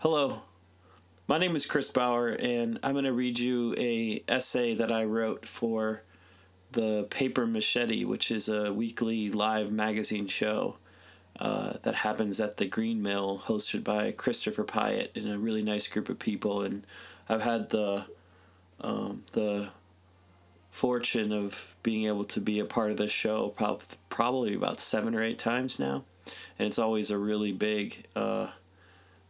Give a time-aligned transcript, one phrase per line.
[0.00, 0.42] Hello,
[1.26, 5.04] my name is Chris Bauer, and I'm going to read you a essay that I
[5.04, 6.02] wrote for
[6.72, 10.76] the Paper Machete, which is a weekly live magazine show
[11.40, 15.88] uh, that happens at the Green Mill, hosted by Christopher Piatt and a really nice
[15.88, 16.60] group of people.
[16.60, 16.86] And
[17.26, 18.04] I've had the
[18.82, 19.70] um, the
[20.70, 25.14] fortune of being able to be a part of this show prob- probably about seven
[25.14, 26.04] or eight times now,
[26.58, 28.04] and it's always a really big.
[28.14, 28.48] Uh,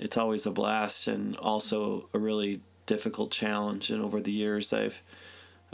[0.00, 3.90] it's always a blast and also a really difficult challenge.
[3.90, 5.02] And over the years, I've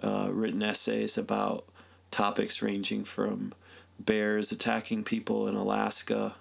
[0.03, 1.65] uh, written essays about
[2.11, 3.55] topics ranging from
[4.01, 6.35] bears attacking people in Alaska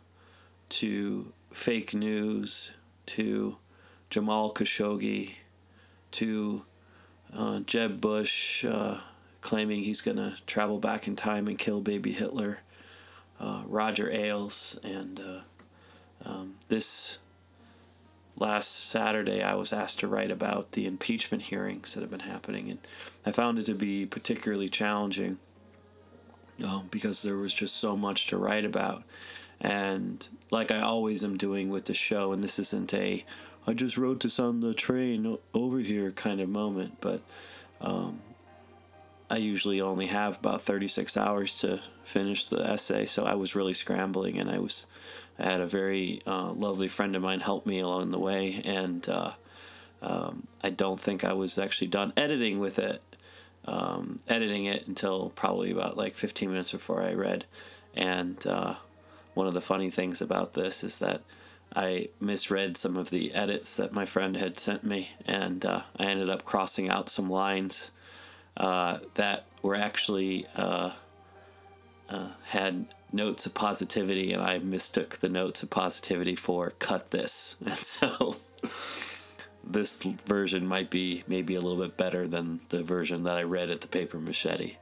[0.69, 2.71] to fake news
[3.05, 3.57] to
[4.09, 5.35] Jamal Khashoggi
[6.11, 6.63] to
[7.37, 8.99] uh, Jeb Bush uh,
[9.41, 12.59] claiming he's going to travel back in time and kill baby Hitler,
[13.39, 15.41] uh, Roger Ailes, and uh,
[16.25, 17.19] um, this
[18.37, 22.69] last Saturday, I was asked to write about the impeachment hearings that have been happening,
[22.69, 22.79] and
[23.25, 25.39] I found it to be particularly challenging
[26.63, 29.03] um, because there was just so much to write about.
[29.61, 33.25] And like I always am doing with the show, and this isn't a
[33.67, 37.21] I just wrote this on the train over here kind of moment, but
[37.81, 38.19] um,
[39.27, 43.73] I usually only have about 36 hours to finish the essay, so I was really
[43.73, 44.85] scrambling, and I was
[45.37, 49.07] I had a very uh, lovely friend of mine help me along the way, and
[49.09, 49.31] uh,
[50.01, 53.01] um, I don't think I was actually done editing with it,
[53.65, 57.45] um, editing it until probably about like 15 minutes before I read.
[57.95, 58.75] And uh,
[59.33, 61.21] one of the funny things about this is that
[61.75, 66.05] I misread some of the edits that my friend had sent me, and uh, I
[66.05, 67.91] ended up crossing out some lines
[68.55, 70.91] uh, that were actually uh,
[72.45, 72.85] had
[73.15, 77.55] notes of positivity, and I mistook the notes of positivity for cut this.
[77.65, 78.35] And so
[79.63, 83.69] this version might be maybe a little bit better than the version that I read
[83.69, 84.75] at the paper machete.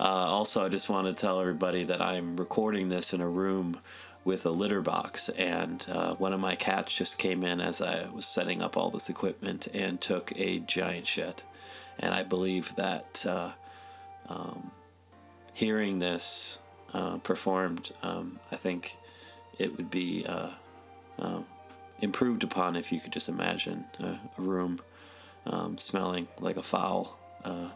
[0.00, 3.78] Uh, also, I just want to tell everybody that I'm recording this in a room
[4.24, 8.08] with a litter box, and uh, one of my cats just came in as I
[8.08, 11.44] was setting up all this equipment and took a giant shit.
[12.00, 13.52] And I believe that uh,
[14.28, 14.72] um,
[15.52, 16.58] hearing this
[16.94, 18.96] uh, performed, um, I think
[19.58, 20.50] it would be uh,
[21.18, 21.44] um,
[22.00, 24.78] improved upon if you could just imagine a, a room
[25.46, 27.70] um, smelling like a foul uh,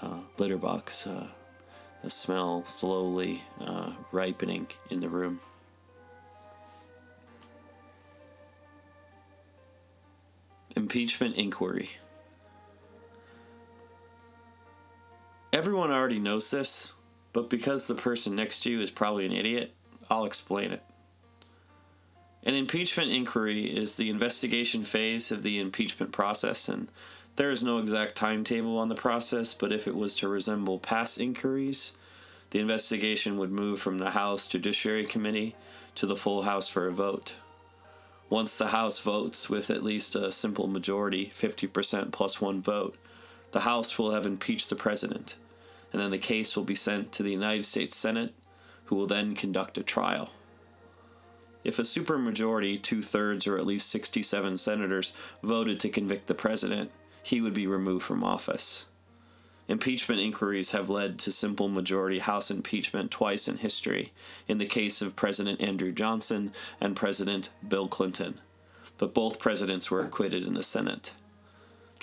[0.00, 1.06] uh litter box.
[1.06, 1.28] Uh,
[2.02, 3.42] the smell slowly
[4.10, 5.38] ripening in the room.
[10.74, 11.90] Impeachment inquiry.
[15.52, 16.94] Everyone already knows this,
[17.32, 19.72] but because the person next to you is probably an idiot,
[20.10, 20.82] I'll explain it.
[22.44, 26.90] An impeachment inquiry is the investigation phase of the impeachment process, and
[27.36, 31.20] there is no exact timetable on the process, but if it was to resemble past
[31.20, 31.94] inquiries,
[32.50, 35.54] the investigation would move from the House Judiciary Committee
[35.94, 37.36] to the full House for a vote.
[38.28, 42.96] Once the House votes with at least a simple majority, 50% plus one vote,
[43.52, 45.36] the House will have impeached the President
[45.92, 48.32] and then the case will be sent to the United States Senate,
[48.86, 50.30] who will then conduct a trial.
[51.64, 56.90] If a supermajority, two thirds or at least 67 senators, voted to convict the president,
[57.22, 58.86] he would be removed from office.
[59.68, 64.12] Impeachment inquiries have led to simple majority House impeachment twice in history,
[64.48, 68.40] in the case of President Andrew Johnson and President Bill Clinton.
[68.98, 71.12] But both presidents were acquitted in the Senate.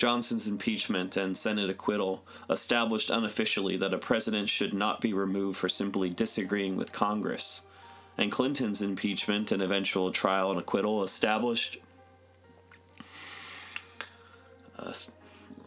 [0.00, 5.68] Johnson's impeachment and Senate acquittal established unofficially that a president should not be removed for
[5.68, 7.66] simply disagreeing with Congress.
[8.16, 11.76] And Clinton's impeachment and eventual trial and acquittal established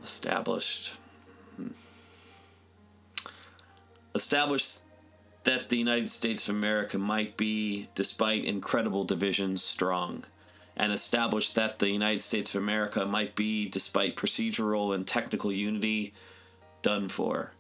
[0.01, 0.95] established
[1.55, 1.67] hmm,
[4.15, 4.79] established
[5.43, 10.23] that the United States of America might be, despite incredible divisions, strong
[10.75, 16.13] and established that the United States of America might be, despite procedural and technical unity,
[16.81, 17.51] done for.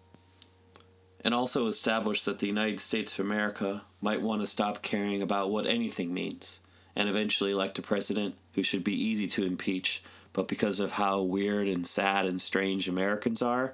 [1.23, 5.51] And also established that the United States of America might want to stop caring about
[5.51, 6.59] what anything means,
[6.95, 10.03] and eventually elect a president who should be easy to impeach,
[10.33, 13.73] but because of how weird and sad and strange Americans are,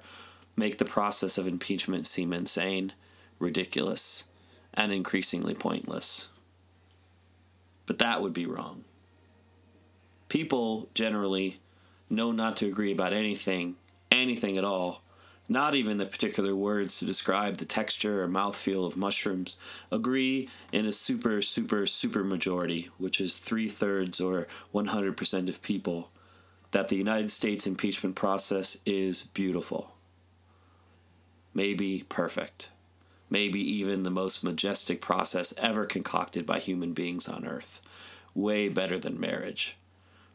[0.54, 2.92] make the process of impeachment seem insane,
[3.38, 4.24] ridiculous,
[4.74, 6.28] and increasingly pointless.
[7.86, 8.84] But that would be wrong
[10.30, 11.60] people generally
[12.08, 13.76] know not to agree about anything,
[14.10, 15.02] anything at all,
[15.48, 19.58] not even the particular words to describe the texture or mouthfeel of mushrooms,
[19.90, 26.10] agree in a super, super, super majority, which is three thirds or 100% of people,
[26.70, 29.96] that the United States impeachment process is beautiful.
[31.52, 32.68] Maybe perfect.
[33.28, 37.80] Maybe even the most majestic process ever concocted by human beings on earth.
[38.34, 39.76] Way better than marriage.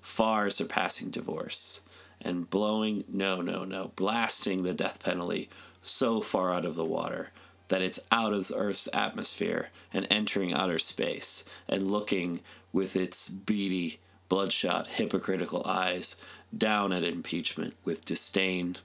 [0.05, 1.81] Far surpassing divorce
[2.21, 5.49] and blowing, no, no, no, blasting the death penalty
[5.81, 7.31] so far out of the water
[7.69, 12.39] that it's out of Earth's atmosphere and entering outer space and looking
[12.71, 13.97] with its beady,
[14.29, 16.17] bloodshot, hypocritical eyes
[16.55, 18.77] down at impeachment with disdain,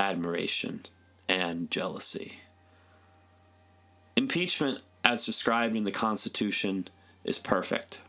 [0.00, 0.80] admiration,
[1.28, 2.40] and jealousy.
[4.16, 6.88] Impeachment, as described in the Constitution,
[7.24, 8.00] is perfect.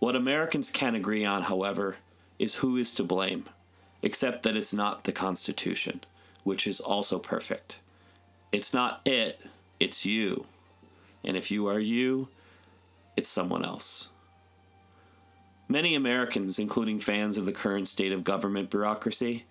[0.00, 1.96] What Americans can agree on, however,
[2.38, 3.44] is who is to blame,
[4.02, 6.00] except that it's not the Constitution,
[6.42, 7.80] which is also perfect.
[8.50, 9.40] It's not it,
[9.78, 10.46] it's you.
[11.22, 12.30] And if you are you,
[13.14, 14.08] it's someone else.
[15.68, 19.44] Many Americans, including fans of the current state of government bureaucracy,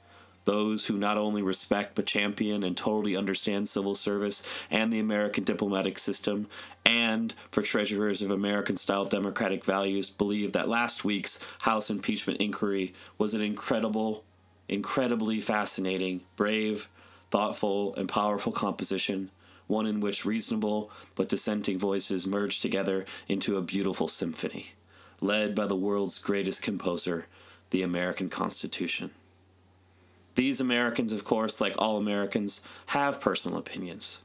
[0.50, 5.44] those who not only respect but champion and totally understand civil service and the American
[5.44, 6.48] diplomatic system,
[6.84, 12.96] and for treasurers of American style democratic values, believe that last week's House impeachment inquiry
[13.19, 14.24] was an incredible,
[14.68, 16.90] incredibly fascinating, brave,
[17.30, 19.30] thoughtful, and powerful composition.
[19.68, 24.72] One in which reasonable but dissenting voices merged together into a beautiful symphony,
[25.22, 27.28] led by the world's greatest composer,
[27.69, 29.12] the American Constitution.
[30.39, 34.21] These Americans, of course, like all Americans, have personal opinions.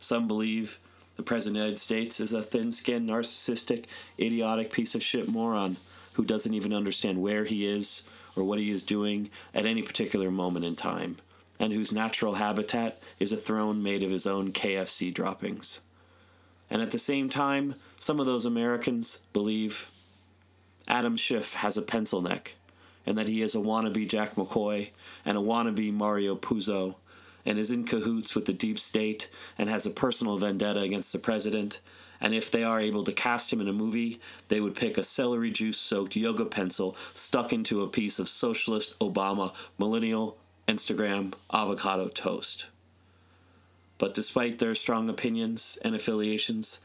[0.00, 0.80] Some believe
[1.14, 3.84] the President of the United States is a thin skinned, narcissistic,
[4.18, 5.76] idiotic piece of shit moron
[6.14, 8.02] who doesn't even understand where he is
[8.34, 11.18] or what he is doing at any particular moment in time,
[11.60, 15.82] and whose natural habitat is a throne made of his own KFC droppings.
[16.68, 19.88] And at the same time, some of those Americans believe
[20.88, 22.56] Adam Schiff has a pencil neck
[23.06, 24.90] and that he is a wannabe Jack McCoy
[25.24, 26.96] and a wannabe Mario Puzo
[27.46, 31.18] and is in cahoots with the deep state and has a personal vendetta against the
[31.18, 31.80] president.
[32.20, 35.02] And if they are able to cast him in a movie, they would pick a
[35.02, 42.08] celery juice soaked yoga pencil stuck into a piece of socialist Obama millennial Instagram avocado
[42.08, 42.68] toast.
[43.98, 46.80] But despite their strong opinions and affiliations,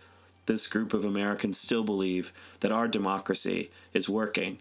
[0.45, 4.57] this group of Americans still believe that our democracy is working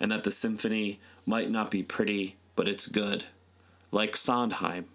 [0.00, 3.24] and that the symphony might not be pretty, but it's good,
[3.90, 4.86] like Sondheim,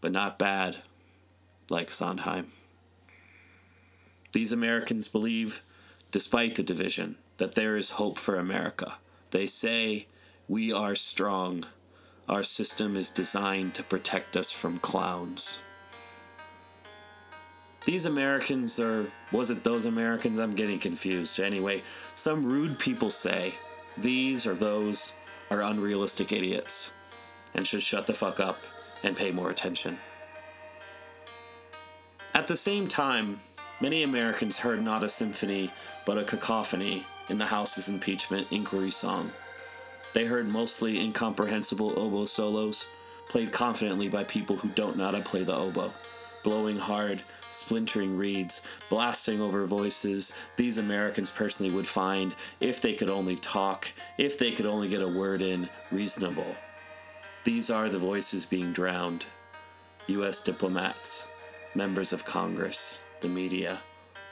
[0.00, 0.76] but not bad,
[1.68, 2.48] like Sondheim.
[4.32, 5.62] These Americans believe,
[6.10, 8.98] despite the division, that there is hope for America.
[9.30, 10.06] They say,
[10.48, 11.64] We are strong.
[12.28, 15.60] Our system is designed to protect us from clowns.
[17.86, 20.38] These Americans, or was it those Americans?
[20.38, 21.40] I'm getting confused.
[21.40, 21.82] Anyway,
[22.14, 23.54] some rude people say
[23.96, 25.14] these or those
[25.50, 26.92] are unrealistic idiots
[27.54, 28.58] and should shut the fuck up
[29.02, 29.98] and pay more attention.
[32.34, 33.40] At the same time,
[33.80, 35.70] many Americans heard not a symphony
[36.06, 39.30] but a cacophony in the House's impeachment inquiry song.
[40.12, 42.88] They heard mostly incomprehensible oboe solos,
[43.28, 45.92] played confidently by people who don't know how to play the oboe,
[46.42, 53.08] blowing hard splintering reeds, blasting over voices these Americans personally would find, if they could
[53.08, 56.56] only talk, if they could only get a word in, reasonable.
[57.44, 59.24] These are the voices being drowned
[60.06, 60.42] U.S.
[60.42, 61.28] diplomats,
[61.74, 63.80] members of Congress, the media,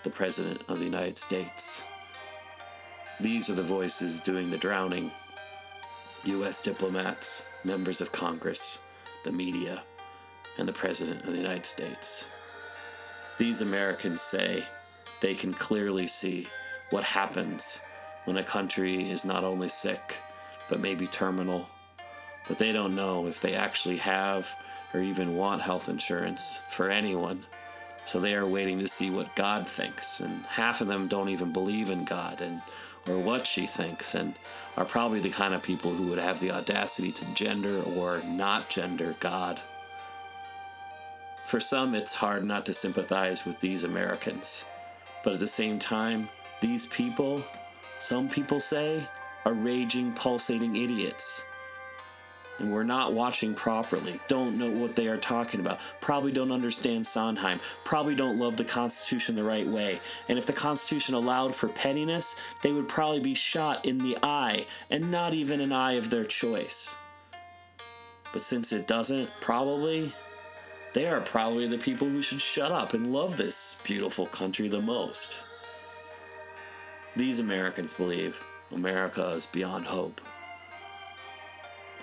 [0.02, 1.85] the President of the United States.
[3.21, 5.11] These are the voices doing the drowning.
[6.25, 6.62] U.S.
[6.62, 8.81] diplomats, members of Congress,
[9.25, 9.85] the media,
[10.59, 12.26] and the President of the United States.
[13.38, 14.64] These Americans say
[15.21, 16.49] they can clearly see
[16.90, 17.80] what happens
[18.25, 20.18] when a country is not only sick,
[20.68, 21.68] but maybe terminal.
[22.49, 24.52] But they don't know if they actually have
[24.92, 27.47] or even want health insurance for anyone.
[28.04, 31.52] So they are waiting to see what God thinks, and half of them don't even
[31.52, 32.61] believe in God and
[33.07, 34.35] or what she thinks, and
[34.76, 38.68] are probably the kind of people who would have the audacity to gender or not
[38.68, 39.61] gender God.
[41.49, 44.67] For some, it's hard not to sympathize with these Americans.
[45.25, 46.28] But at the same time,
[46.61, 47.43] these people,
[47.99, 49.09] some people say,
[49.47, 51.47] are raging, pulsating idiots.
[52.59, 57.07] And we're not watching properly, don't know what they are talking about, probably don't understand
[57.07, 60.02] Sondheim, probably don't love the Constitution the right way.
[60.28, 64.67] And if the Constitution allowed for pettiness, they would probably be shot in the eye,
[64.90, 66.95] and not even an eye of their choice.
[68.35, 70.12] But since it doesn't, probably,
[70.95, 74.80] they are probably the people who should shut up and love this beautiful country the
[74.80, 75.40] most.
[77.14, 78.42] These Americans believe
[78.73, 80.21] America is beyond hope.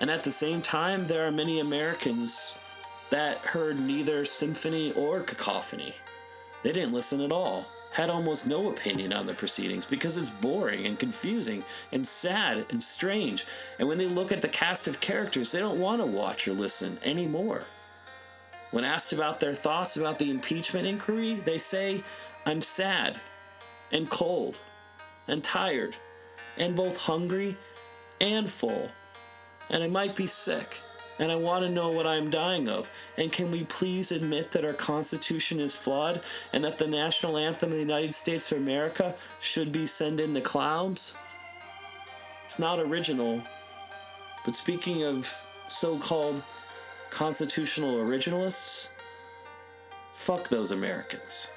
[0.01, 2.57] And at the same time, there are many Americans
[3.11, 5.93] that heard neither symphony or cacophony.
[6.63, 10.85] They didn't listen at all, had almost no opinion on the proceedings because it's boring
[10.85, 13.45] and confusing and sad and strange.
[13.79, 16.53] And when they look at the cast of characters, they don't want to watch or
[16.53, 17.65] listen anymore.
[18.75, 22.03] When asked about their thoughts about the impeachment inquiry, they say,
[22.45, 23.17] I'm sad
[23.89, 24.59] and cold
[25.29, 25.95] and tired
[26.57, 27.55] and both hungry
[28.19, 28.91] and full.
[29.69, 30.81] And I might be sick.
[31.19, 32.89] And I want to know what I'm dying of.
[33.17, 37.69] And can we please admit that our Constitution is flawed and that the national anthem
[37.69, 41.15] of the United States of America should be Send in the Clowns?
[42.43, 43.41] It's not original.
[44.43, 45.33] But speaking of
[45.69, 46.43] so called
[47.15, 48.89] constitutional originalists,
[50.15, 51.49] fuck those Americans.